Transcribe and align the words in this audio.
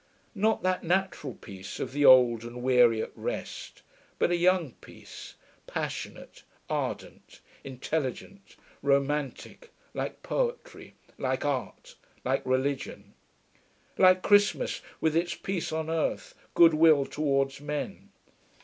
Not 0.33 0.63
that 0.63 0.83
natural 0.83 1.35
peace 1.35 1.79
of 1.79 1.91
the 1.91 2.05
old 2.05 2.43
and 2.43 2.63
weary 2.63 3.03
at 3.03 3.11
rest; 3.13 3.83
but 4.17 4.31
a 4.31 4.35
young 4.35 4.71
peace, 4.81 5.35
passionate, 5.67 6.41
ardent, 6.71 7.39
intelligent, 7.63 8.55
romantic, 8.81 9.69
like 9.93 10.23
poetry, 10.23 10.95
like 11.19 11.45
art, 11.45 11.97
like 12.25 12.41
religion. 12.47 13.13
Like 13.95 14.23
Christmas, 14.23 14.81
with 15.01 15.15
its 15.15 15.35
peace 15.35 15.71
on 15.71 15.87
earth, 15.87 16.33
goodwill 16.55 17.05
towards 17.05 17.61
men. 17.61 18.09